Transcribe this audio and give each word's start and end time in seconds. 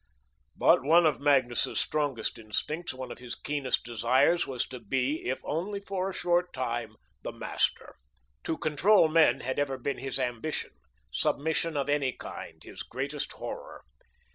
But 0.55 0.81
one 0.81 1.05
of 1.05 1.19
Magnus's 1.19 1.79
strongest 1.79 2.39
instincts, 2.39 2.91
one 2.91 3.11
of 3.11 3.19
his 3.19 3.35
keenest 3.35 3.83
desires, 3.83 4.47
was 4.47 4.65
to 4.69 4.79
be, 4.79 5.25
if 5.29 5.39
only 5.43 5.79
for 5.79 6.09
a 6.09 6.13
short 6.13 6.53
time, 6.53 6.95
the 7.21 7.31
master. 7.31 7.93
To 8.45 8.57
control 8.57 9.07
men 9.09 9.41
had 9.41 9.59
ever 9.59 9.77
been 9.77 9.99
his 9.99 10.17
ambition; 10.17 10.71
submission 11.11 11.77
of 11.77 11.87
any 11.87 12.13
kind, 12.13 12.63
his 12.63 12.81
greatest 12.81 13.33
horror. 13.33 13.83